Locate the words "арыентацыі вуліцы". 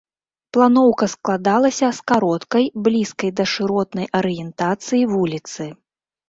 4.23-5.71